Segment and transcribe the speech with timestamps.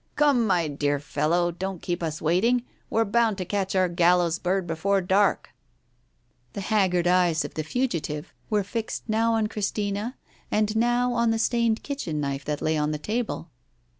[0.15, 2.63] "Come, my little fellow, don't keep us waiting.
[2.89, 5.51] We're bound to catch our gallows bird before dark!"
[6.53, 10.17] The haggard eyes of the fugitive were fixed now on Christina,
[10.49, 13.51] and now on the stained kitchen knife that lay on the table.